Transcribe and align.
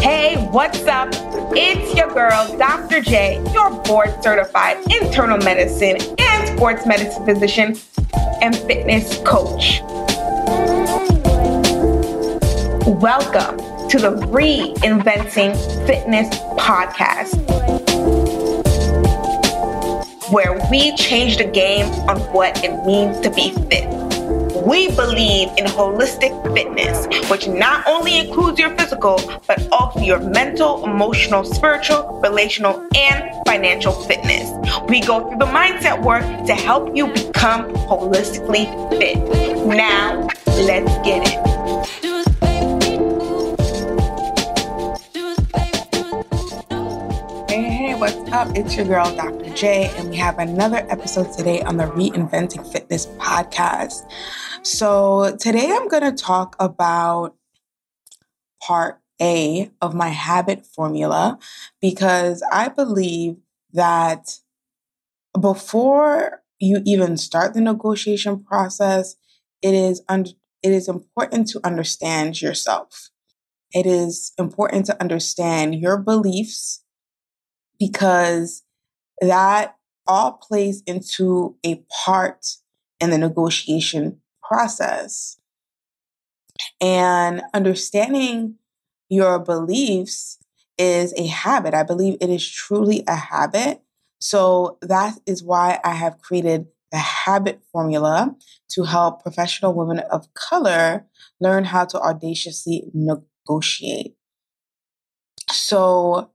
Hey, 0.00 0.36
what's 0.50 0.86
up? 0.86 1.10
It's 1.54 1.94
your 1.94 2.08
girl, 2.14 2.56
Dr. 2.56 3.02
J, 3.02 3.44
your 3.52 3.70
board 3.82 4.22
certified 4.22 4.78
internal 4.90 5.36
medicine 5.36 5.98
and 6.18 6.56
sports 6.56 6.86
medicine 6.86 7.26
physician 7.26 7.76
and 8.40 8.56
fitness 8.56 9.18
coach. 9.18 9.82
Welcome 13.02 13.58
to 13.90 13.98
the 13.98 14.16
Reinventing 14.30 15.86
Fitness 15.86 16.30
podcast, 16.56 17.36
where 20.30 20.60
we 20.70 20.94
change 20.96 21.38
the 21.38 21.44
game 21.44 21.86
on 22.08 22.18
what 22.32 22.62
it 22.64 22.84
means 22.86 23.20
to 23.20 23.30
be 23.30 23.50
fit. 23.68 23.88
We 24.64 24.88
believe 24.94 25.48
in 25.56 25.64
holistic 25.64 26.30
fitness, 26.54 27.06
which 27.30 27.48
not 27.48 27.86
only 27.86 28.18
includes 28.18 28.58
your 28.58 28.76
physical, 28.76 29.18
but 29.48 29.66
also 29.72 30.00
your 30.00 30.20
mental, 30.20 30.84
emotional, 30.84 31.44
spiritual, 31.44 32.20
relational, 32.22 32.86
and 32.94 33.34
financial 33.46 33.92
fitness. 33.92 34.50
We 34.88 35.00
go 35.00 35.28
through 35.28 35.38
the 35.38 35.46
mindset 35.46 36.02
work 36.02 36.22
to 36.46 36.54
help 36.54 36.94
you 36.94 37.08
become 37.08 37.72
holistically 37.74 38.66
fit. 38.90 39.18
Now, 39.66 40.28
let's 40.46 40.94
get 41.06 41.26
it. 41.26 41.49
Up? 48.32 48.56
It's 48.56 48.76
your 48.76 48.86
girl, 48.86 49.12
Dr. 49.16 49.52
J, 49.54 49.90
and 49.96 50.08
we 50.08 50.16
have 50.16 50.38
another 50.38 50.86
episode 50.88 51.32
today 51.32 51.62
on 51.62 51.76
the 51.76 51.84
Reinventing 51.84 52.70
Fitness 52.70 53.06
podcast. 53.18 54.08
So, 54.62 55.36
today 55.40 55.68
I'm 55.72 55.88
going 55.88 56.04
to 56.04 56.12
talk 56.12 56.54
about 56.60 57.34
part 58.62 59.00
A 59.20 59.72
of 59.80 59.94
my 59.94 60.10
habit 60.10 60.64
formula 60.64 61.38
because 61.80 62.44
I 62.52 62.68
believe 62.68 63.36
that 63.72 64.38
before 65.40 66.42
you 66.60 66.82
even 66.84 67.16
start 67.16 67.54
the 67.54 67.60
negotiation 67.60 68.44
process, 68.44 69.16
it 69.60 69.74
is 69.74 70.02
un- 70.08 70.26
it 70.62 70.70
is 70.70 70.88
important 70.88 71.48
to 71.48 71.60
understand 71.66 72.40
yourself. 72.40 73.10
It 73.72 73.86
is 73.86 74.32
important 74.38 74.86
to 74.86 75.00
understand 75.00 75.74
your 75.74 75.96
beliefs 75.96 76.84
because 77.80 78.62
that 79.20 79.76
all 80.06 80.32
plays 80.32 80.82
into 80.86 81.56
a 81.66 81.82
part 82.04 82.56
in 83.00 83.10
the 83.10 83.18
negotiation 83.18 84.20
process. 84.42 85.38
And 86.80 87.42
understanding 87.54 88.56
your 89.08 89.38
beliefs 89.38 90.38
is 90.78 91.12
a 91.16 91.26
habit. 91.26 91.74
I 91.74 91.82
believe 91.82 92.16
it 92.20 92.30
is 92.30 92.48
truly 92.48 93.02
a 93.06 93.16
habit. 93.16 93.82
So 94.20 94.78
that 94.82 95.18
is 95.26 95.42
why 95.42 95.80
I 95.82 95.92
have 95.92 96.20
created 96.20 96.66
the 96.92 96.98
habit 96.98 97.62
formula 97.72 98.34
to 98.70 98.84
help 98.84 99.22
professional 99.22 99.74
women 99.74 100.00
of 100.10 100.32
color 100.34 101.06
learn 101.40 101.64
how 101.64 101.84
to 101.86 102.00
audaciously 102.00 102.90
negotiate. 102.92 104.14
So 105.50 106.30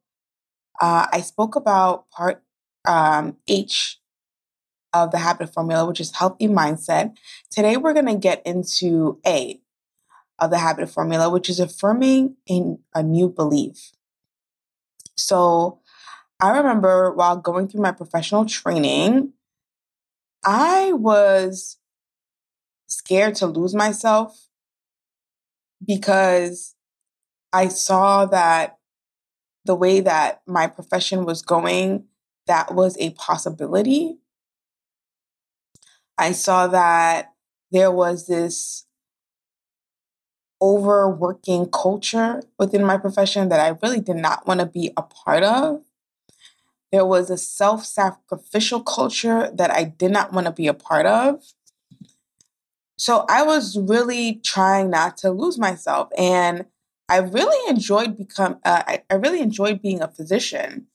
uh, 0.81 1.07
I 1.11 1.21
spoke 1.21 1.55
about 1.55 2.09
part 2.11 2.43
um, 2.85 3.37
H 3.47 3.99
of 4.93 5.11
the 5.11 5.17
habit 5.17 5.53
formula, 5.53 5.85
which 5.85 5.99
is 5.99 6.15
healthy 6.15 6.47
mindset. 6.47 7.15
Today, 7.49 7.77
we're 7.77 7.93
going 7.93 8.05
to 8.05 8.15
get 8.15 8.45
into 8.45 9.19
A 9.25 9.59
of 10.39 10.51
the 10.51 10.59
habit 10.59 10.89
formula, 10.89 11.29
which 11.29 11.49
is 11.49 11.59
affirming 11.59 12.35
in 12.45 12.79
a 12.93 13.03
new 13.03 13.29
belief. 13.29 13.91
So, 15.17 15.79
I 16.39 16.57
remember 16.57 17.13
while 17.13 17.37
going 17.37 17.67
through 17.67 17.81
my 17.81 17.91
professional 17.91 18.45
training, 18.45 19.33
I 20.43 20.91
was 20.93 21.77
scared 22.87 23.35
to 23.35 23.47
lose 23.47 23.73
myself 23.73 24.49
because 25.85 26.75
I 27.51 27.69
saw 27.69 28.25
that 28.25 28.77
the 29.65 29.75
way 29.75 29.99
that 29.99 30.41
my 30.45 30.67
profession 30.67 31.25
was 31.25 31.41
going, 31.41 32.05
that 32.47 32.73
was 32.73 32.97
a 32.99 33.09
possibility. 33.11 34.17
I 36.17 36.31
saw 36.31 36.67
that 36.67 37.33
there 37.71 37.91
was 37.91 38.27
this 38.27 38.85
overworking 40.61 41.69
culture 41.69 42.41
within 42.57 42.85
my 42.85 42.97
profession 42.97 43.49
that 43.49 43.59
I 43.59 43.77
really 43.81 43.99
did 43.99 44.15
not 44.15 44.47
want 44.47 44.61
to 44.61 44.65
be 44.65 44.91
a 44.95 45.01
part 45.01 45.43
of. 45.43 45.81
There 46.91 47.05
was 47.05 47.29
a 47.29 47.37
self 47.37 47.85
sacrificial 47.85 48.81
culture 48.81 49.51
that 49.53 49.71
I 49.71 49.83
did 49.83 50.11
not 50.11 50.31
want 50.31 50.45
to 50.45 50.53
be 50.53 50.67
a 50.67 50.73
part 50.73 51.05
of. 51.05 51.43
So 52.97 53.25
I 53.27 53.43
was 53.43 53.77
really 53.77 54.35
trying 54.43 54.89
not 54.89 55.17
to 55.17 55.31
lose 55.31 55.57
myself. 55.57 56.09
And 56.17 56.65
I 57.07 57.17
really 57.17 57.69
enjoyed 57.69 58.17
become 58.17 58.59
uh, 58.65 58.83
I, 58.87 59.03
I 59.09 59.15
really 59.15 59.41
enjoyed 59.41 59.81
being 59.81 60.01
a 60.01 60.07
physician. 60.07 60.87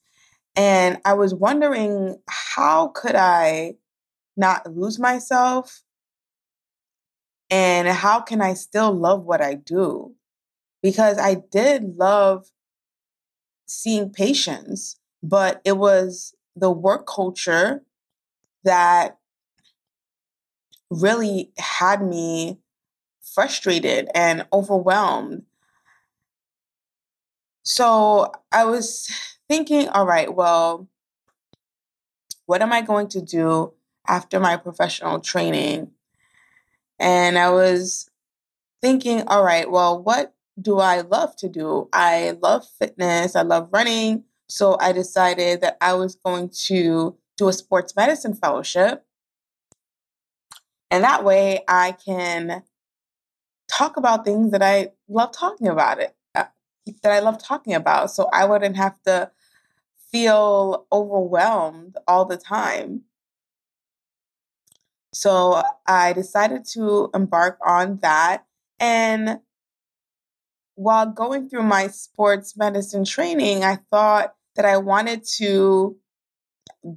And 0.56 0.98
I 1.04 1.14
was 1.14 1.34
wondering 1.34 2.18
how 2.28 2.88
could 2.88 3.16
I 3.16 3.76
not 4.36 4.74
lose 4.74 4.98
myself? 4.98 5.82
And 7.50 7.88
how 7.88 8.20
can 8.20 8.40
I 8.40 8.54
still 8.54 8.92
love 8.92 9.24
what 9.24 9.40
I 9.40 9.54
do? 9.54 10.14
Because 10.82 11.18
I 11.18 11.36
did 11.36 11.96
love 11.96 12.46
seeing 13.66 14.10
patients, 14.10 14.98
but 15.22 15.60
it 15.64 15.76
was 15.76 16.34
the 16.56 16.70
work 16.70 17.06
culture 17.06 17.82
that 18.64 19.18
really 20.90 21.52
had 21.58 22.02
me 22.02 22.58
frustrated 23.22 24.08
and 24.14 24.46
overwhelmed. 24.52 25.44
So 27.62 28.32
I 28.52 28.64
was 28.64 29.08
thinking, 29.48 29.88
all 29.88 30.06
right, 30.06 30.32
well, 30.32 30.88
what 32.46 32.62
am 32.62 32.72
I 32.72 32.80
going 32.80 33.08
to 33.08 33.20
do 33.20 33.74
after 34.08 34.40
my 34.40 34.56
professional 34.56 35.20
training? 35.20 35.90
And 36.98 37.38
I 37.38 37.50
was 37.50 38.10
thinking, 38.82 39.22
all 39.26 39.44
right, 39.44 39.70
well, 39.70 40.02
what 40.02 40.34
do 40.60 40.78
I 40.78 41.00
love 41.02 41.36
to 41.36 41.48
do? 41.48 41.88
I 41.92 42.36
love 42.42 42.66
fitness, 42.78 43.36
I 43.36 43.42
love 43.42 43.68
running. 43.72 44.24
So 44.48 44.76
I 44.80 44.92
decided 44.92 45.60
that 45.60 45.76
I 45.80 45.94
was 45.94 46.16
going 46.16 46.50
to 46.66 47.16
do 47.36 47.48
a 47.48 47.52
sports 47.52 47.94
medicine 47.94 48.34
fellowship. 48.34 49.06
And 50.90 51.04
that 51.04 51.24
way 51.24 51.62
I 51.68 51.92
can 51.92 52.64
talk 53.70 53.96
about 53.96 54.24
things 54.24 54.50
that 54.50 54.62
I 54.62 54.88
love 55.08 55.32
talking 55.32 55.68
about 55.68 56.00
it, 56.00 56.14
that 57.02 57.12
I 57.12 57.20
love 57.20 57.42
talking 57.42 57.74
about. 57.74 58.10
So 58.10 58.28
I 58.32 58.44
wouldn't 58.44 58.76
have 58.76 59.00
to 59.02 59.30
feel 60.10 60.86
overwhelmed 60.92 61.96
all 62.06 62.24
the 62.24 62.36
time. 62.36 63.02
So 65.12 65.62
I 65.86 66.12
decided 66.12 66.64
to 66.72 67.10
embark 67.14 67.58
on 67.64 67.98
that. 67.98 68.44
And 68.78 69.40
while 70.74 71.06
going 71.06 71.48
through 71.48 71.64
my 71.64 71.88
sports 71.88 72.56
medicine 72.56 73.04
training, 73.04 73.64
I 73.64 73.76
thought 73.90 74.34
that 74.56 74.64
I 74.64 74.76
wanted 74.78 75.24
to 75.36 75.96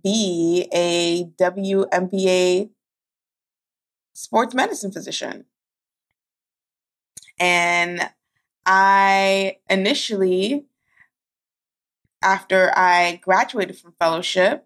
be 0.01 0.67
a 0.73 1.25
WNBA 1.41 2.69
sports 4.13 4.53
medicine 4.53 4.91
physician. 4.91 5.45
And 7.39 8.09
I 8.65 9.57
initially, 9.69 10.65
after 12.21 12.71
I 12.75 13.19
graduated 13.23 13.77
from 13.77 13.93
fellowship, 13.99 14.65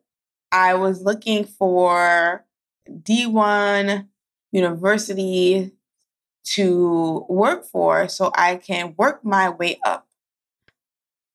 I 0.51 0.75
was 0.75 1.01
looking 1.01 1.43
for 1.45 2.45
D1 3.03 4.07
university 4.51 5.71
to 6.45 7.25
work 7.29 7.65
for 7.65 8.07
so 8.07 8.31
I 8.35 8.57
can 8.57 8.95
work 8.97 9.23
my 9.25 9.49
way 9.49 9.79
up. 9.85 10.07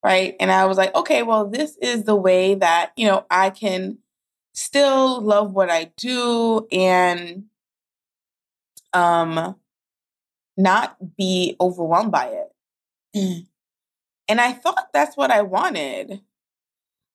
Right. 0.02 0.34
And 0.40 0.50
I 0.50 0.64
was 0.66 0.76
like, 0.78 0.94
okay, 0.96 1.22
well, 1.22 1.46
this 1.48 1.76
is 1.80 2.04
the 2.04 2.16
way 2.16 2.54
that, 2.56 2.92
you 2.96 3.06
know, 3.06 3.24
I 3.30 3.50
can 3.50 3.98
still 4.52 5.20
love 5.20 5.52
what 5.52 5.70
I 5.70 5.92
do 5.96 6.66
and 6.72 7.44
um 8.92 9.56
not 10.56 11.16
be 11.16 11.56
overwhelmed 11.60 12.12
by 12.12 12.26
it. 12.28 12.51
Mm. 13.14 13.46
and 14.28 14.40
I 14.40 14.52
thought 14.52 14.88
that's 14.92 15.16
what 15.16 15.30
I 15.30 15.42
wanted. 15.42 16.22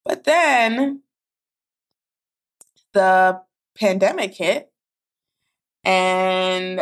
But 0.06 0.24
then 0.26 1.02
the 2.94 3.42
pandemic 3.76 4.36
hit 4.36 4.72
And, 5.88 6.82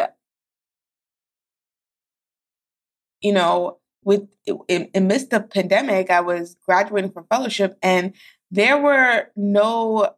you 3.22 3.34
know, 3.34 3.78
with 4.04 4.28
in, 4.68 4.90
amidst 4.96 5.30
the 5.30 5.42
pandemic, 5.42 6.10
I 6.10 6.22
was 6.22 6.58
graduating 6.66 7.12
from 7.12 7.28
fellowship 7.30 7.78
and 7.84 8.14
there 8.50 8.82
were 8.82 9.28
no 9.36 10.16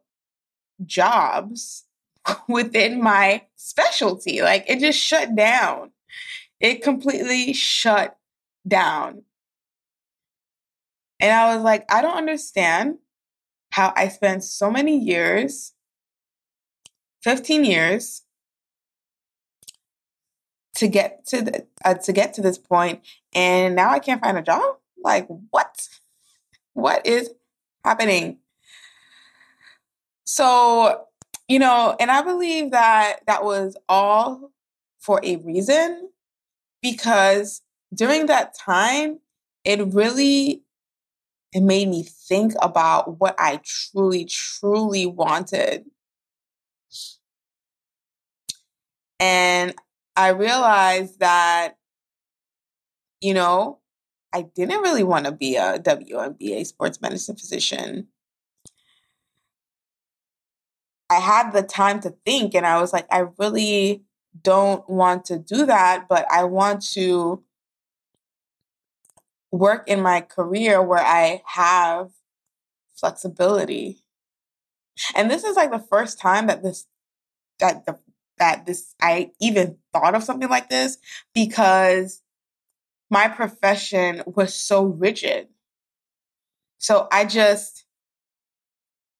jobs 0.86 1.84
within 2.48 3.02
my 3.02 3.44
specialty. 3.56 4.42
Like 4.42 4.64
it 4.68 4.80
just 4.80 5.00
shut 5.00 5.36
down. 5.36 5.92
It 6.60 6.82
completely 6.82 7.54
shut 7.54 8.17
down. 8.68 9.22
And 11.20 11.32
I 11.32 11.54
was 11.54 11.64
like, 11.64 11.92
I 11.92 12.00
don't 12.02 12.16
understand 12.16 12.98
how 13.72 13.92
I 13.96 14.08
spent 14.08 14.44
so 14.44 14.70
many 14.70 14.96
years, 14.96 15.72
15 17.22 17.64
years, 17.64 18.22
to 20.76 20.86
get 20.86 21.26
to 21.26 21.42
the, 21.42 21.66
uh, 21.84 21.94
to 21.94 22.12
get 22.12 22.34
to 22.34 22.40
this 22.40 22.56
point 22.56 23.00
and 23.34 23.74
now 23.74 23.90
I 23.90 23.98
can't 23.98 24.22
find 24.22 24.38
a 24.38 24.42
job? 24.42 24.76
Like 25.02 25.26
what? 25.50 25.88
What 26.74 27.04
is 27.04 27.30
happening? 27.84 28.38
So, 30.24 31.06
you 31.48 31.58
know, 31.58 31.96
and 31.98 32.10
I 32.10 32.22
believe 32.22 32.70
that 32.70 33.20
that 33.26 33.42
was 33.42 33.76
all 33.88 34.52
for 35.00 35.20
a 35.24 35.36
reason 35.36 36.10
because 36.80 37.62
during 37.94 38.26
that 38.26 38.54
time 38.56 39.18
it 39.64 39.80
really 39.92 40.62
it 41.52 41.62
made 41.62 41.88
me 41.88 42.02
think 42.02 42.52
about 42.60 43.18
what 43.20 43.34
I 43.38 43.60
truly, 43.64 44.26
truly 44.26 45.06
wanted. 45.06 45.86
And 49.18 49.74
I 50.14 50.28
realized 50.28 51.20
that, 51.20 51.76
you 53.20 53.34
know, 53.34 53.78
I 54.32 54.42
didn't 54.42 54.82
really 54.82 55.02
want 55.02 55.24
to 55.24 55.32
be 55.32 55.56
a 55.56 55.78
WNBA 55.78 56.66
sports 56.66 57.00
medicine 57.00 57.36
physician. 57.36 58.08
I 61.10 61.16
had 61.16 61.52
the 61.52 61.62
time 61.62 62.00
to 62.00 62.14
think, 62.26 62.54
and 62.54 62.66
I 62.66 62.78
was 62.78 62.92
like, 62.92 63.06
I 63.10 63.24
really 63.38 64.04
don't 64.42 64.88
want 64.88 65.24
to 65.26 65.38
do 65.38 65.64
that, 65.64 66.06
but 66.08 66.26
I 66.30 66.44
want 66.44 66.82
to 66.92 67.42
work 69.50 69.88
in 69.88 70.02
my 70.02 70.20
career 70.20 70.82
where 70.82 71.04
I 71.04 71.42
have 71.46 72.10
flexibility. 72.96 74.04
And 75.14 75.30
this 75.30 75.44
is 75.44 75.56
like 75.56 75.70
the 75.70 75.78
first 75.78 76.18
time 76.18 76.48
that 76.48 76.62
this 76.62 76.86
that 77.60 77.86
the 77.86 77.98
that 78.38 78.66
this 78.66 78.94
I 79.00 79.30
even 79.40 79.76
thought 79.92 80.14
of 80.14 80.24
something 80.24 80.48
like 80.48 80.68
this 80.68 80.98
because 81.34 82.22
my 83.10 83.28
profession 83.28 84.22
was 84.26 84.54
so 84.54 84.84
rigid. 84.84 85.48
So 86.78 87.08
I 87.10 87.24
just 87.24 87.84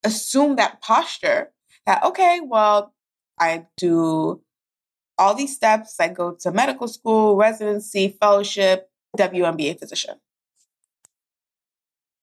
assumed 0.04 0.58
that 0.58 0.80
posture 0.80 1.52
that 1.86 2.02
okay, 2.04 2.40
well, 2.44 2.94
I 3.38 3.66
do 3.76 4.42
all 5.16 5.34
these 5.34 5.54
steps. 5.54 5.98
I 5.98 6.08
go 6.08 6.36
to 6.40 6.52
medical 6.52 6.88
school, 6.88 7.36
residency, 7.36 8.16
fellowship, 8.20 8.88
WNBA 9.16 9.78
physician. 9.78 10.16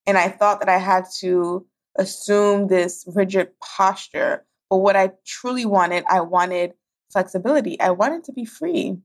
And 0.08 0.18
I 0.18 0.30
thought 0.30 0.60
that 0.60 0.70
I 0.70 0.78
had 0.78 1.06
to 1.20 1.66
assume 1.98 2.68
this 2.68 3.06
rigid 3.14 3.50
posture. 3.60 4.46
But 4.70 4.78
what 4.78 4.96
I 4.96 5.12
truly 5.26 5.66
wanted, 5.66 6.04
I 6.10 6.22
wanted 6.22 6.74
flexibility. 7.12 7.80
I 7.80 7.92
wanted 7.92 8.24
to 8.26 8.34
be 8.34 8.46
free. 8.46 8.98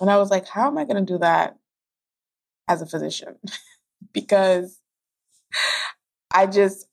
And 0.00 0.10
I 0.10 0.16
was 0.16 0.30
like, 0.30 0.48
how 0.48 0.66
am 0.66 0.78
I 0.78 0.84
going 0.84 1.04
to 1.04 1.12
do 1.12 1.18
that 1.18 1.56
as 2.68 2.82
a 2.82 2.86
physician? 2.86 3.36
because 4.12 4.80
I 6.34 6.46
just 6.46 6.86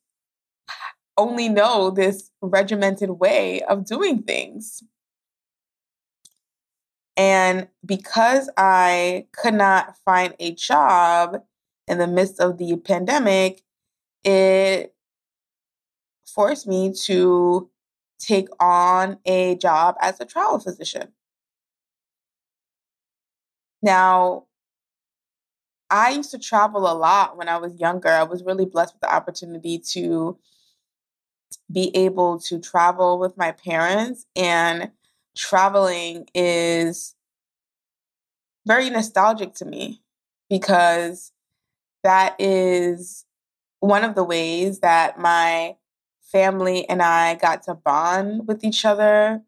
only 1.18 1.50
know 1.50 1.90
this 1.90 2.32
regimented 2.42 3.10
way 3.10 3.62
of 3.62 3.86
doing 3.86 4.24
things. 4.24 4.84
And 7.20 7.68
because 7.86 8.50
I 8.56 9.28
could 9.34 9.54
not 9.54 9.98
find 10.06 10.34
a 10.40 10.54
job 10.54 11.44
in 11.86 11.98
the 11.98 12.08
midst 12.08 12.40
of 12.40 12.58
the 12.58 12.78
pandemic, 12.78 13.62
it 14.24 14.96
forced 16.34 16.66
me 16.66 16.94
to 17.08 17.70
take 18.20 18.48
on 18.62 19.18
a 19.26 19.58
job 19.58 19.98
as 20.00 20.22
a 20.22 20.26
travel 20.26 20.60
physician. 20.60 21.10
Now, 23.82 24.46
I 25.90 26.12
used 26.12 26.32
to 26.32 26.40
travel 26.40 26.90
a 26.90 26.96
lot 26.96 27.36
when 27.36 27.50
I 27.50 27.58
was 27.58 27.78
younger. 27.82 28.08
I 28.08 28.24
was 28.24 28.46
really 28.46 28.66
blessed 28.66 28.94
with 28.94 29.02
the 29.02 29.14
opportunity 29.14 29.78
to 29.92 30.38
be 31.70 31.94
able 31.98 32.40
to 32.40 32.60
travel 32.60 33.20
with 33.20 33.36
my 33.38 33.52
parents 33.52 34.26
and 34.38 34.92
traveling 35.36 36.28
is 36.34 37.16
very 38.66 38.90
nostalgic 38.90 39.54
to 39.56 39.66
me 39.66 40.02
because 40.50 41.32
that 42.04 42.36
is 42.40 43.26
one 43.80 44.04
of 44.04 44.16
the 44.16 44.24
ways 44.24 44.80
that 44.80 45.20
my 45.20 45.76
family 46.22 46.88
and 46.88 47.02
I 47.02 47.36
got 47.36 47.64
to 47.64 47.74
bond 47.74 48.48
with 48.48 48.64
each 48.64 48.86
other 48.86 49.42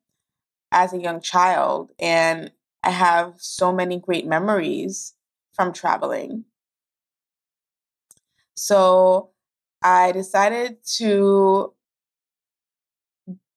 as 0.72 0.94
a 0.94 1.00
young 1.00 1.22
child. 1.22 1.92
And 2.00 2.52
I 2.84 2.90
have 2.90 3.36
so 3.38 3.72
many 3.72 4.00
great 4.00 4.26
memories 4.26 5.14
from 5.54 5.74
traveling. 5.74 6.46
So 8.56 9.30
I 9.82 10.12
decided 10.12 10.78
to 10.98 11.74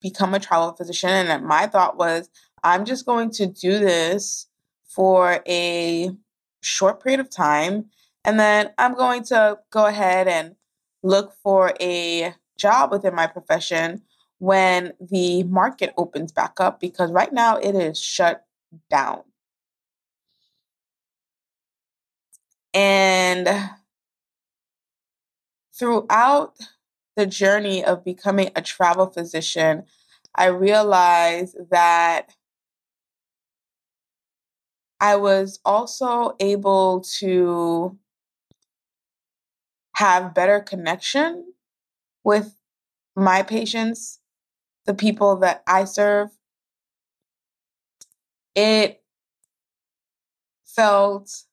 become 0.05 0.35
a 0.35 0.39
travel 0.39 0.73
physician. 0.73 1.09
And 1.11 1.47
my 1.47 1.67
thought 1.67 1.97
was, 1.97 2.29
I'm 2.63 2.85
just 2.85 3.07
going 3.07 3.31
to 3.33 3.47
do 3.47 3.79
this 3.79 4.47
for 4.87 5.41
a 5.49 6.11
short 6.61 7.03
period 7.03 7.21
of 7.21 7.31
time. 7.31 7.87
And 8.25 8.39
then 8.39 8.71
I'm 8.79 8.95
going 8.95 9.25
to 9.25 9.59
go 9.71 9.87
ahead 9.87 10.29
and 10.29 10.57
look 11.03 11.33
for 11.43 11.73
a 11.81 12.35
job 12.59 12.93
within 12.93 13.15
my 13.15 13.27
profession 13.27 14.03
when 14.39 14.93
the 15.01 15.43
market 15.45 15.95
opens 15.97 16.33
back 16.33 16.61
up 16.61 16.81
because 16.81 17.11
right 17.11 17.33
now 17.33 17.57
it 17.57 17.75
is 17.75 17.99
shut 17.99 18.45
down. 18.91 19.23
And 22.75 23.49
throughout 25.73 26.55
the 27.17 27.27
journey 27.27 27.85
of 27.85 28.05
becoming 28.05 28.51
a 28.57 28.63
travel 28.63 29.07
physician, 29.07 29.85
I 30.35 30.47
realized 30.47 31.57
that 31.71 32.31
I 35.01 35.17
was 35.17 35.61
also 35.65 36.35
able 36.41 37.03
to 37.19 37.97
have 39.97 40.35
better 40.35 40.61
connection 40.61 41.53
with 42.25 42.57
my 43.17 43.43
patients, 43.43 44.21
the 44.87 44.95
people 44.95 45.37
that 45.37 45.63
I 45.67 45.85
serve. 45.85 46.31
It 48.55 49.03
felt 50.65 51.45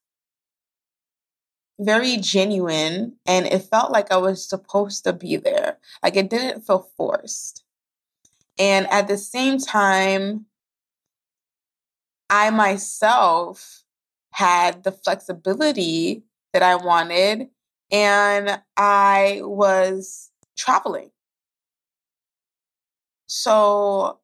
very 1.82 2.18
genuine 2.18 3.14
and 3.26 3.46
it 3.48 3.64
felt 3.64 3.92
like 3.92 4.12
I 4.12 4.18
was 4.18 4.48
supposed 4.48 5.04
to 5.06 5.14
be 5.14 5.36
there. 5.36 5.78
Like 6.04 6.16
it 6.16 6.30
didn't 6.30 6.62
feel 6.62 6.90
forced. 6.96 7.64
And 8.60 8.88
at 8.92 9.08
the 9.08 9.18
same 9.18 9.58
time, 9.58 10.46
I 12.30 12.50
myself 12.52 13.84
had 14.34 14.84
the 14.84 14.92
flexibility 14.92 16.24
that 16.54 16.64
I 16.64 16.76
wanted 16.76 17.50
and 17.92 18.62
I 18.78 19.42
was 19.44 20.32
traveling. 20.58 21.12
So, 23.28 24.20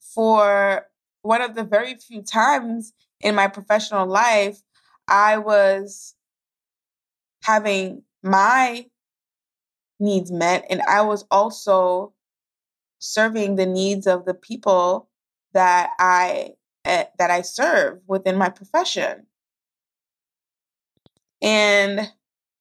for 0.00 0.86
one 1.22 1.42
of 1.42 1.54
the 1.54 1.64
very 1.64 1.94
few 1.94 2.22
times 2.22 2.92
in 3.20 3.34
my 3.34 3.48
professional 3.48 4.06
life 4.06 4.62
I 5.08 5.38
was 5.38 6.14
having 7.42 8.02
my 8.22 8.86
needs 10.00 10.32
met, 10.32 10.66
and 10.68 10.82
I 10.82 11.02
was 11.02 11.24
also 11.30 12.12
serving 12.98 13.56
the 13.56 13.66
needs 13.66 14.06
of 14.06 14.24
the 14.24 14.34
people 14.34 15.08
that 15.52 15.90
I 15.98 16.54
uh, 16.84 17.04
that 17.18 17.30
I 17.30 17.42
serve 17.42 18.00
within 18.06 18.36
my 18.36 18.48
profession. 18.48 19.26
And 21.42 22.12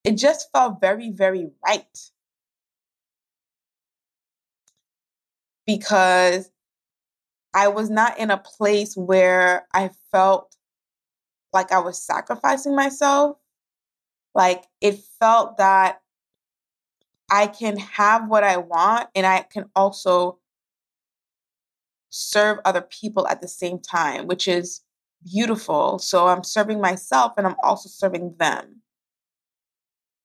it 0.04 0.18
just 0.18 0.50
felt 0.52 0.82
very, 0.82 1.10
very 1.12 1.50
right. 1.66 1.98
because 5.66 6.50
I 7.54 7.70
was 7.70 7.90
not 7.90 8.20
in 8.20 8.32
a 8.32 8.38
place 8.38 8.96
where 8.96 9.68
I 9.74 9.92
felt 10.12 10.56
like 11.56 11.72
I 11.72 11.80
was 11.80 12.00
sacrificing 12.00 12.76
myself. 12.76 13.38
Like 14.36 14.66
it 14.82 15.00
felt 15.20 15.58
that 15.58 16.02
I 17.32 17.48
can 17.48 17.78
have 17.78 18.28
what 18.30 18.44
I 18.44 18.58
want 18.58 19.10
and 19.16 19.26
I 19.26 19.42
can 19.42 19.70
also 19.76 20.38
serve 22.10 22.60
other 22.66 22.82
people 22.82 23.28
at 23.28 23.42
the 23.42 23.48
same 23.48 23.80
time, 23.80 24.28
which 24.28 24.48
is 24.48 24.82
beautiful. 25.24 25.98
So 25.98 26.28
I'm 26.28 26.44
serving 26.44 26.80
myself 26.80 27.34
and 27.38 27.48
I'm 27.48 27.56
also 27.64 27.90
serving 27.90 28.36
them. 28.38 28.82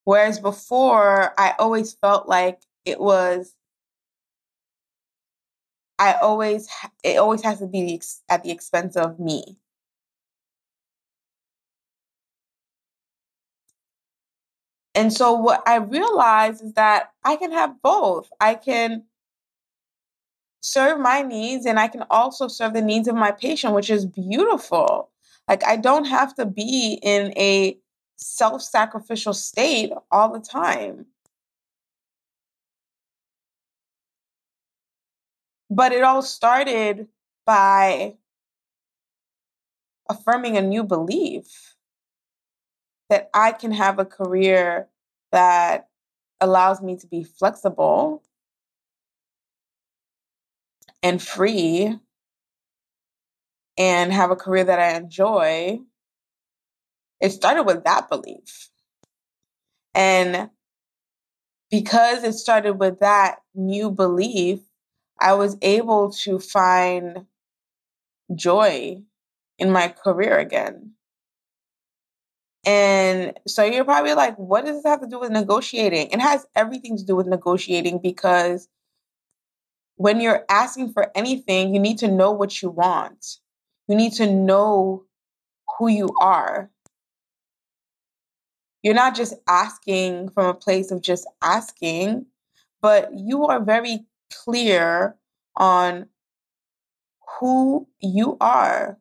Whereas 0.05 0.41
before, 0.41 1.33
I 1.39 1.55
always 1.59 1.93
felt 1.95 2.29
like 2.29 2.61
it 2.85 3.01
was 3.01 3.55
I 5.99 6.15
always 6.15 6.69
it 7.05 7.19
always 7.19 7.43
has 7.43 7.59
to 7.59 7.67
be 7.67 8.01
at 8.29 8.43
the 8.43 8.51
expense 8.51 8.97
of 8.97 9.21
me. 9.21 9.59
And 15.01 15.11
so 15.11 15.33
what 15.33 15.63
I 15.67 15.77
realized 15.77 16.63
is 16.63 16.75
that 16.75 17.13
I 17.25 17.37
can 17.37 17.53
have 17.53 17.81
both. 17.81 18.29
I 18.39 18.55
can 18.55 19.05
serve 20.61 21.01
my 21.01 21.23
needs 21.23 21.65
and 21.65 21.81
I 21.81 21.89
can 21.89 22.05
also 22.11 22.49
serve 22.49 22.75
the 22.75 22.83
needs 22.83 23.09
of 23.09 23.15
my 23.15 23.31
patient, 23.31 23.73
which 23.73 23.89
is 23.89 24.05
beautiful. 24.05 25.09
Like 25.49 25.65
I 25.65 25.77
don't 25.77 26.05
have 26.05 26.35
to 26.35 26.45
be 26.45 26.99
in 27.03 27.33
a 27.39 27.79
self-sacrificial 28.17 29.33
state 29.33 29.91
all 30.11 30.31
the 30.31 30.39
time. 30.39 31.07
But 35.71 35.93
it 35.93 36.03
all 36.03 36.21
started 36.21 37.09
by 37.47 38.17
affirming 40.11 40.59
a 40.59 40.63
new 40.63 40.85
belief 40.85 41.75
that 43.11 43.29
I 43.35 43.53
can 43.53 43.73
have 43.73 43.99
a 43.99 44.05
career 44.05 44.89
that 45.33 45.89
allows 46.41 46.81
me 46.81 46.97
to 46.97 47.07
be 47.07 47.23
flexible 47.25 48.23
and 51.03 51.21
free 51.21 51.99
and 53.77 54.13
have 54.13 54.31
a 54.31 54.37
career 54.37 54.65
that 54.65 54.79
I 54.79 54.97
enjoy. 54.97 55.81
It 57.21 57.31
started 57.31 57.65
with 57.65 57.85
that 57.85 58.09
belief. 58.09 58.71
And 59.95 60.51
because 61.71 62.25
it 62.25 62.35
started 62.35 62.75
with 62.75 63.01
that 63.01 63.41
new 63.55 63.91
belief, 63.91 64.61
I 65.21 65.35
was 65.35 65.57
able 65.63 66.13
to 66.13 66.39
find 66.39 67.27
joy 68.35 69.03
in 69.59 69.71
my 69.73 69.89
career 69.89 70.39
again. 70.39 70.93
And 72.65 73.39
so 73.47 73.65
you're 73.65 73.85
probably 73.85 74.15
like, 74.15 74.37
what 74.37 74.67
does 74.67 74.77
this 74.77 74.85
have 74.85 75.01
to 75.01 75.07
do 75.07 75.19
with 75.19 75.31
negotiating? 75.31 76.09
It 76.11 76.21
has 76.21 76.47
everything 76.55 76.97
to 76.99 77.05
do 77.05 77.17
with 77.17 77.27
negotiating 77.27 78.01
because 78.03 78.69
when 79.97 80.21
you're 80.21 80.45
asking 80.49 80.93
for 80.93 81.11
anything, 81.15 81.75
you 81.75 81.81
need 81.81 81.99
to 81.99 82.09
know 82.09 82.33
what 82.33 82.63
you 82.63 82.71
want. 82.71 83.39
You 83.89 83.97
need 83.97 84.13
to 84.15 84.31
know 84.31 85.05
who 85.79 85.89
you 85.89 86.09
are. 86.21 86.71
You're 88.83 88.95
not 88.95 89.15
just 89.15 89.35
asking 89.49 90.31
from 90.31 90.47
a 90.47 90.55
place 90.55 90.91
of 90.91 91.03
just 91.03 91.27
asking, 91.43 92.27
but 92.81 93.11
you 93.15 93.45
are 93.47 93.63
very 93.63 94.07
clear 94.33 95.17
on 95.57 96.07
who 97.39 97.87
you 98.01 98.37
are 98.41 99.00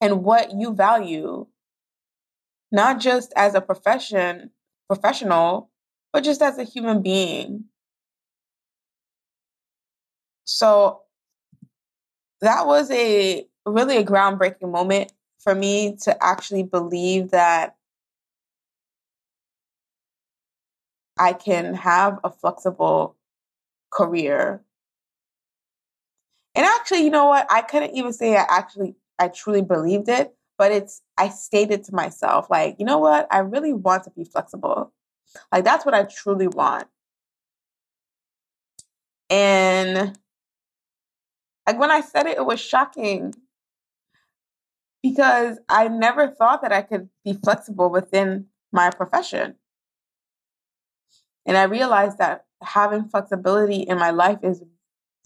and 0.00 0.24
what 0.24 0.52
you 0.52 0.74
value, 0.74 1.46
not 2.70 3.00
just 3.00 3.32
as 3.36 3.54
a 3.54 3.60
profession, 3.60 4.50
professional, 4.88 5.70
but 6.12 6.24
just 6.24 6.42
as 6.42 6.58
a 6.58 6.64
human 6.64 7.02
being. 7.02 7.64
So 10.44 11.02
that 12.40 12.66
was 12.66 12.90
a 12.90 13.46
really 13.66 13.96
a 13.98 14.04
groundbreaking 14.04 14.70
moment 14.70 15.12
for 15.38 15.54
me 15.54 15.96
to 16.02 16.24
actually 16.24 16.62
believe 16.62 17.30
that 17.30 17.76
I 21.18 21.32
can 21.32 21.74
have 21.74 22.20
a 22.22 22.30
flexible 22.30 23.16
career. 23.90 24.62
And 26.54 26.64
actually, 26.64 27.04
you 27.04 27.10
know 27.10 27.26
what? 27.26 27.46
I 27.50 27.62
couldn't 27.62 27.94
even 27.94 28.12
say 28.12 28.36
I 28.36 28.46
actually, 28.48 28.94
I 29.18 29.28
truly 29.28 29.62
believed 29.62 30.08
it, 30.08 30.34
but 30.56 30.72
it's, 30.72 31.02
I 31.16 31.28
stated 31.28 31.84
to 31.84 31.94
myself, 31.94 32.48
like, 32.50 32.76
you 32.78 32.84
know 32.84 32.98
what? 32.98 33.26
I 33.30 33.38
really 33.38 33.72
want 33.72 34.04
to 34.04 34.10
be 34.10 34.24
flexible. 34.24 34.92
Like, 35.52 35.64
that's 35.64 35.84
what 35.84 35.94
I 35.94 36.04
truly 36.04 36.48
want. 36.48 36.88
And 39.30 40.16
like 41.66 41.78
when 41.78 41.90
I 41.90 42.00
said 42.00 42.26
it, 42.26 42.38
it 42.38 42.46
was 42.46 42.60
shocking 42.60 43.34
because 45.02 45.58
I 45.68 45.88
never 45.88 46.28
thought 46.28 46.62
that 46.62 46.72
I 46.72 46.82
could 46.82 47.08
be 47.24 47.34
flexible 47.34 47.90
within 47.90 48.46
my 48.72 48.90
profession. 48.90 49.56
And 51.44 51.56
I 51.56 51.64
realized 51.64 52.18
that 52.18 52.46
having 52.62 53.08
flexibility 53.08 53.82
in 53.82 53.98
my 53.98 54.10
life 54.10 54.38
is 54.42 54.62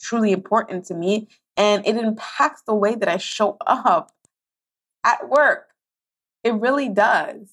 truly 0.01 0.33
important 0.33 0.85
to 0.87 0.95
me 0.95 1.29
and 1.57 1.87
it 1.87 1.97
impacts 1.97 2.63
the 2.63 2.75
way 2.75 2.95
that 2.95 3.09
I 3.09 3.17
show 3.19 3.57
up 3.67 4.13
at 5.05 5.29
work. 5.29 5.69
It 6.45 6.55
really 6.55 6.89
does. 6.89 7.51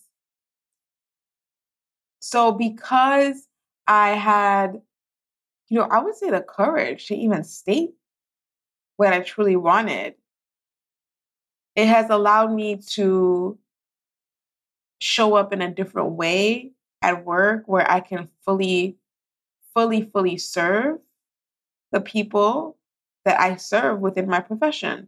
So, 2.20 2.52
because 2.52 3.48
I 3.88 4.10
had, 4.10 4.82
you 5.70 5.80
know, 5.80 5.88
I 5.90 6.02
would 6.02 6.16
say 6.16 6.30
the 6.30 6.42
courage 6.42 7.08
to 7.08 7.16
even 7.16 7.44
state 7.44 7.92
what 8.98 9.14
I 9.14 9.22
truly 9.22 9.56
wanted, 9.56 10.16
it 11.76 11.88
has 11.88 12.10
allowed 12.10 12.52
me 12.52 12.78
to 12.92 13.58
show 15.00 15.36
up 15.36 15.54
in 15.54 15.62
a 15.62 15.74
different 15.74 16.12
way 16.12 16.72
at 17.02 17.26
work 17.26 17.64
where 17.68 17.90
I 17.90 18.02
can 18.02 18.28
fully 18.44 18.98
fully, 19.74 20.02
fully 20.02 20.38
serve 20.38 20.98
the 21.92 22.02
people 22.02 22.78
that 23.26 23.40
I 23.40 23.56
serve 23.58 24.00
within 24.00 24.28
my 24.28 24.40
profession. 24.40 25.08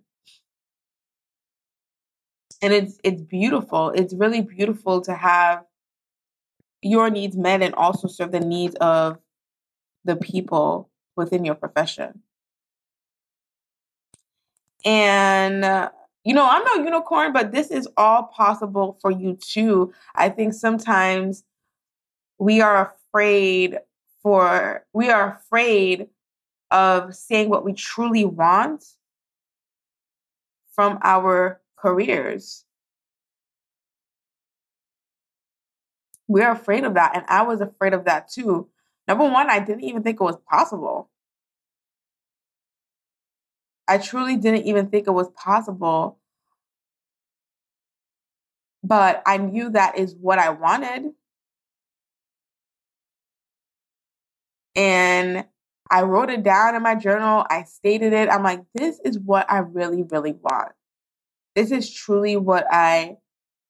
And 2.61 2.73
it's 2.73 2.99
it's 3.03 3.21
beautiful. 3.21 3.89
It's 3.89 4.13
really 4.13 4.41
beautiful 4.41 5.01
to 5.01 5.15
have 5.15 5.63
your 6.81 7.09
needs 7.09 7.35
met 7.35 7.61
and 7.61 7.73
also 7.75 8.07
serve 8.07 8.31
the 8.31 8.39
needs 8.39 8.75
of 8.75 9.17
the 10.03 10.15
people 10.15 10.89
within 11.15 11.45
your 11.45 11.55
profession. 11.55 12.21
And 14.85 15.63
uh, 15.63 15.89
you 16.23 16.33
know, 16.33 16.47
I'm 16.47 16.63
no 16.63 16.83
unicorn, 16.83 17.33
but 17.33 17.51
this 17.51 17.71
is 17.71 17.87
all 17.97 18.23
possible 18.23 18.97
for 19.01 19.11
you 19.11 19.37
too. 19.41 19.93
I 20.15 20.29
think 20.29 20.53
sometimes 20.53 21.43
we 22.37 22.61
are 22.61 22.93
afraid 23.09 23.79
for 24.21 24.85
we 24.93 25.09
are 25.09 25.39
afraid 25.39 26.07
of 26.71 27.13
saying 27.13 27.49
what 27.49 27.65
we 27.65 27.73
truly 27.73 28.25
want 28.25 28.83
from 30.73 30.97
our 31.03 31.61
careers. 31.77 32.63
We're 36.27 36.51
afraid 36.51 36.85
of 36.85 36.93
that. 36.93 37.15
And 37.15 37.25
I 37.27 37.43
was 37.43 37.59
afraid 37.59 37.93
of 37.93 38.05
that 38.05 38.29
too. 38.29 38.69
Number 39.07 39.25
one, 39.25 39.49
I 39.49 39.59
didn't 39.59 39.83
even 39.83 40.01
think 40.01 40.21
it 40.21 40.23
was 40.23 40.37
possible. 40.49 41.09
I 43.87 43.97
truly 43.97 44.37
didn't 44.37 44.65
even 44.65 44.87
think 44.87 45.07
it 45.07 45.11
was 45.11 45.29
possible. 45.31 46.17
But 48.83 49.21
I 49.25 49.37
knew 49.37 49.69
that 49.71 49.97
is 49.97 50.15
what 50.15 50.39
I 50.39 50.51
wanted. 50.51 51.11
And 54.75 55.45
I 55.91 56.03
wrote 56.03 56.29
it 56.29 56.41
down 56.41 56.73
in 56.73 56.81
my 56.81 56.95
journal. 56.95 57.45
I 57.49 57.63
stated 57.63 58.13
it. 58.13 58.29
I'm 58.29 58.43
like, 58.43 58.63
this 58.73 58.99
is 59.03 59.19
what 59.19 59.45
I 59.51 59.57
really, 59.57 60.03
really 60.03 60.31
want. 60.31 60.71
This 61.53 61.69
is 61.69 61.93
truly 61.93 62.37
what 62.37 62.65
I 62.71 63.17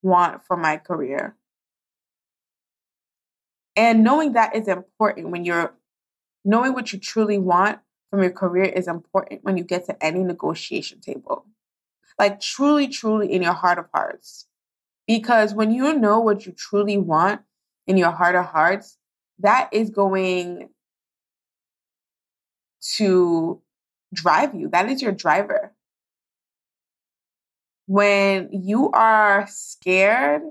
want 0.03 0.43
for 0.45 0.55
my 0.55 0.77
career. 0.77 1.35
And 3.75 4.03
knowing 4.03 4.33
that 4.33 4.55
is 4.55 4.67
important 4.67 5.31
when 5.31 5.45
you're 5.45 5.73
knowing 6.45 6.73
what 6.73 6.93
you 6.93 6.99
truly 6.99 7.39
want 7.39 7.79
from 8.11 8.21
your 8.21 8.31
career 8.31 8.65
is 8.65 8.87
important 8.87 9.43
when 9.43 9.57
you 9.57 9.63
get 9.63 9.85
to 9.85 10.03
any 10.03 10.23
negotiation 10.23 10.99
table. 11.01 11.45
Like, 12.19 12.39
truly, 12.39 12.87
truly 12.87 13.31
in 13.31 13.41
your 13.41 13.53
heart 13.53 13.79
of 13.79 13.87
hearts. 13.93 14.45
Because 15.07 15.55
when 15.55 15.73
you 15.73 15.97
know 15.97 16.19
what 16.19 16.45
you 16.45 16.51
truly 16.51 16.97
want 16.97 17.41
in 17.87 17.97
your 17.97 18.11
heart 18.11 18.35
of 18.35 18.45
hearts, 18.45 18.97
that 19.39 19.69
is 19.71 19.89
going 19.89 20.69
to 22.95 23.61
drive 24.13 24.55
you. 24.55 24.69
That 24.69 24.89
is 24.89 25.01
your 25.01 25.11
driver. 25.11 25.73
When 27.87 28.49
you 28.51 28.91
are 28.91 29.45
scared, 29.49 30.43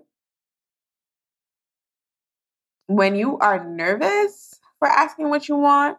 when 2.87 3.15
you 3.15 3.39
are 3.39 3.65
nervous 3.65 4.59
for 4.79 4.89
asking 4.89 5.31
what 5.31 5.49
you 5.49 5.57
want, 5.57 5.99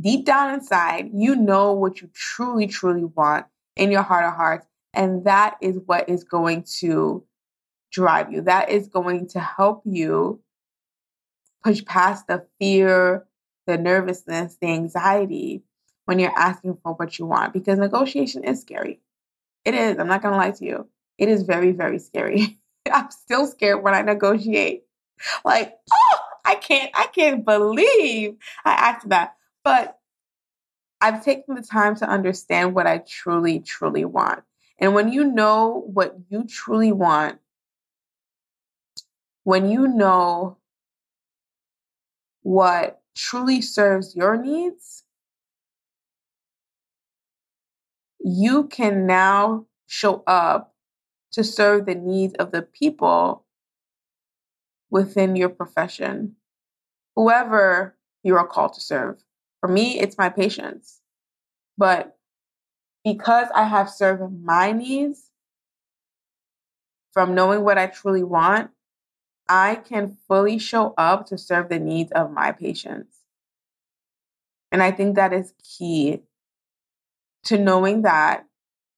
deep 0.00 0.24
down 0.24 0.54
inside, 0.54 1.10
you 1.14 1.36
know 1.36 1.72
what 1.72 2.00
you 2.00 2.10
truly, 2.12 2.66
truly 2.66 3.04
want 3.04 3.46
in 3.76 3.90
your 3.90 4.02
heart 4.02 4.24
of 4.24 4.34
hearts. 4.34 4.66
And 4.92 5.24
that 5.24 5.56
is 5.60 5.78
what 5.84 6.08
is 6.08 6.24
going 6.24 6.64
to 6.80 7.24
drive 7.92 8.32
you. 8.32 8.40
That 8.42 8.70
is 8.70 8.88
going 8.88 9.28
to 9.28 9.40
help 9.40 9.82
you 9.84 10.40
push 11.62 11.84
past 11.84 12.26
the 12.26 12.46
fear, 12.58 13.26
the 13.66 13.76
nervousness, 13.76 14.56
the 14.60 14.68
anxiety 14.68 15.62
when 16.04 16.18
you're 16.18 16.38
asking 16.38 16.78
for 16.82 16.94
what 16.94 17.18
you 17.18 17.26
want 17.26 17.52
because 17.52 17.78
negotiation 17.78 18.44
is 18.44 18.60
scary. 18.60 19.00
It 19.64 19.74
is. 19.74 19.98
I'm 19.98 20.06
not 20.06 20.22
going 20.22 20.32
to 20.32 20.38
lie 20.38 20.52
to 20.52 20.64
you. 20.64 20.88
It 21.18 21.28
is 21.28 21.42
very, 21.42 21.72
very 21.72 21.98
scary. 21.98 22.58
I'm 22.92 23.10
still 23.10 23.46
scared 23.46 23.82
when 23.82 23.94
I 23.94 24.02
negotiate. 24.02 24.84
Like, 25.44 25.74
oh, 25.92 26.18
I 26.44 26.54
can't, 26.54 26.90
I 26.94 27.06
can't 27.06 27.44
believe 27.44 28.36
I 28.64 28.72
asked 28.72 29.08
that. 29.08 29.34
But 29.64 29.98
I've 31.00 31.24
taken 31.24 31.56
the 31.56 31.62
time 31.62 31.96
to 31.96 32.08
understand 32.08 32.74
what 32.74 32.86
I 32.86 32.98
truly, 32.98 33.60
truly 33.60 34.04
want. 34.04 34.44
And 34.78 34.94
when 34.94 35.12
you 35.12 35.24
know 35.24 35.84
what 35.86 36.16
you 36.28 36.44
truly 36.44 36.92
want, 36.92 37.38
when 39.42 39.68
you 39.68 39.88
know 39.88 40.58
what 42.42 43.00
truly 43.16 43.60
serves 43.60 44.14
your 44.14 44.36
needs, 44.36 45.04
you 48.20 48.64
can 48.64 49.06
now 49.06 49.66
show 49.86 50.22
up 50.26 50.74
to 51.32 51.42
serve 51.42 51.86
the 51.86 51.94
needs 51.94 52.34
of 52.34 52.52
the 52.52 52.62
people 52.62 53.44
within 54.90 55.34
your 55.34 55.48
profession, 55.48 56.36
whoever 57.16 57.96
you 58.22 58.36
are 58.36 58.46
called 58.46 58.74
to 58.74 58.80
serve. 58.80 59.22
For 59.60 59.68
me, 59.68 59.98
it's 59.98 60.18
my 60.18 60.28
patients. 60.28 61.00
But 61.78 62.16
because 63.04 63.48
I 63.54 63.64
have 63.64 63.90
served 63.90 64.22
my 64.42 64.72
needs 64.72 65.30
from 67.12 67.34
knowing 67.34 67.62
what 67.62 67.78
I 67.78 67.86
truly 67.86 68.22
want, 68.22 68.70
I 69.48 69.76
can 69.76 70.16
fully 70.28 70.58
show 70.58 70.94
up 70.98 71.26
to 71.26 71.38
serve 71.38 71.68
the 71.68 71.78
needs 71.78 72.12
of 72.12 72.30
my 72.32 72.52
patients. 72.52 73.22
And 74.72 74.82
I 74.82 74.90
think 74.90 75.16
that 75.16 75.32
is 75.32 75.54
key 75.62 76.22
to 77.44 77.58
knowing 77.58 78.02
that 78.02 78.46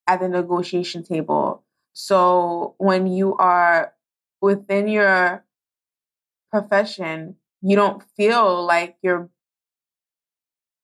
at 0.07 0.21
the 0.21 0.29
negotiation 0.29 1.03
table. 1.03 1.65
So 1.93 2.75
when 2.79 3.07
you 3.07 3.37
are 3.37 3.95
within 4.41 4.89
your 4.89 5.45
profession, 6.51 7.37
you 7.63 7.77
don't 7.77 8.03
feel 8.17 8.65
like 8.65 8.97
you're 9.03 9.31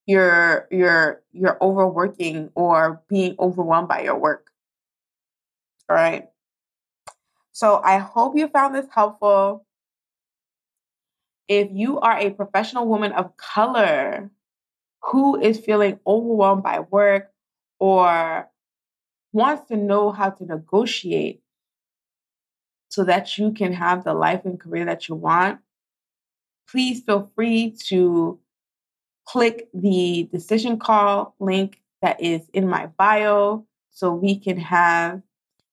you're 0.07 0.69
you're 0.71 1.23
you're 1.33 1.59
overworking 1.63 2.51
or 2.55 3.03
being 3.09 3.35
overwhelmed 3.39 3.89
by 3.89 4.03
your 4.03 4.19
work. 4.19 4.51
All 5.89 5.97
right. 5.97 6.29
So 7.55 7.81
I 7.85 7.99
hope 7.99 8.37
you 8.37 8.49
found 8.49 8.75
this 8.75 8.89
helpful. 8.91 9.65
If 11.47 11.69
you 11.71 12.01
are 12.01 12.19
a 12.19 12.31
professional 12.31 12.89
woman 12.89 13.13
of 13.13 13.37
color 13.37 14.33
who 15.05 15.41
is 15.41 15.61
feeling 15.61 16.01
overwhelmed 16.05 16.65
by 16.65 16.81
work 16.81 17.31
or 17.79 18.51
wants 19.33 19.69
to 19.69 19.77
know 19.77 20.11
how 20.11 20.31
to 20.31 20.45
negotiate 20.45 21.43
so 22.89 23.05
that 23.05 23.39
you 23.39 23.53
can 23.53 23.73
have 23.73 24.03
the 24.03 24.15
life 24.15 24.45
and 24.45 24.59
career 24.59 24.87
that 24.87 25.09
you 25.09 25.15
want, 25.15 25.61
please 26.69 27.05
feel 27.05 27.31
free 27.37 27.71
to 27.85 28.41
click 29.29 29.69
the 29.73 30.29
decision 30.33 30.77
call 30.77 31.37
link 31.39 31.81
that 32.03 32.21
is 32.21 32.49
in 32.53 32.67
my 32.67 32.87
bio 32.99 33.65
so 33.93 34.13
we 34.13 34.35
can 34.35 34.57
have 34.57 35.23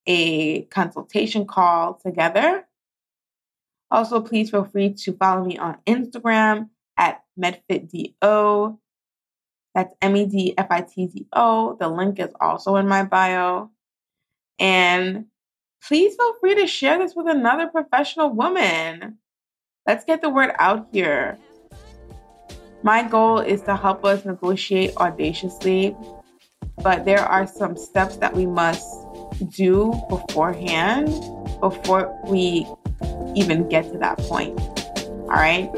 a 0.08 0.64
consultation 0.64 1.46
call 1.46 1.96
together. 1.96 2.66
Also, 3.90 4.22
please 4.22 4.50
feel 4.50 4.64
free 4.64 4.94
to 4.94 5.14
follow 5.14 5.44
me 5.44 5.58
on 5.58 5.78
Instagram 5.86 6.70
at 6.98 7.24
MedFitDO. 7.40 8.78
That's 9.74 9.96
M 10.02 10.16
E 10.16 10.26
D 10.26 10.54
F 10.58 10.68
I 10.70 10.82
T 10.82 11.08
D 11.08 11.28
O. 11.34 11.78
The 11.80 11.88
link 11.88 12.20
is 12.20 12.32
also 12.40 12.76
in 12.76 12.88
my 12.88 13.04
bio. 13.04 13.72
And 14.60 15.26
please 15.84 16.16
feel 16.16 16.34
free 16.40 16.56
to 16.56 16.68
share 16.68 17.00
this 17.00 17.16
with 17.16 17.28
another 17.28 17.68
professional 17.68 18.30
woman. 18.30 19.18
Let's 19.88 20.06
get 20.06 20.22
the 20.22 20.30
word 20.30 20.52
out 20.60 20.88
here. 20.92 21.38
My 22.84 23.04
goal 23.04 23.40
is 23.40 23.62
to 23.64 23.76
help 23.76 24.04
us 24.06 24.26
negotiate 24.26 24.96
audaciously, 24.98 25.96
but 26.84 27.06
there 27.06 27.20
are 27.20 27.46
some 27.46 27.78
steps 27.78 28.18
that 28.18 28.36
we 28.36 28.46
must 28.46 29.06
do 29.46 29.94
beforehand 30.10 31.08
before 31.60 32.18
we 32.26 32.68
even 33.36 33.68
get 33.70 33.92
to 33.92 33.98
that 34.00 34.18
point. 34.20 34.60
All 34.60 35.38
right. 35.38 35.70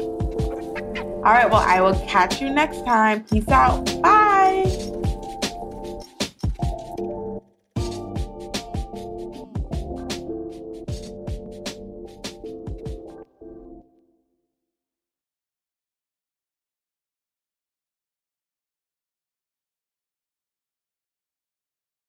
All 1.24 1.32
right. 1.32 1.50
Well, 1.50 1.64
I 1.66 1.80
will 1.80 1.98
catch 2.06 2.40
you 2.40 2.50
next 2.50 2.84
time. 2.84 3.24
Peace 3.24 3.48
out. 3.48 3.84
Bye. 4.02 4.23